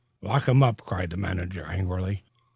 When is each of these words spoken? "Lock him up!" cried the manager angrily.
"Lock 0.23 0.47
him 0.47 0.63
up!" 0.63 0.81
cried 0.81 1.11
the 1.11 1.15
manager 1.17 1.63
angrily. 1.63 2.23